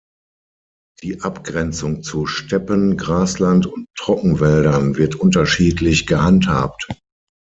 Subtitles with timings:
[1.03, 6.87] Die Abgrenzung zu Steppen, Grasland und Trockenwäldern wird unterschiedlich gehandhabt.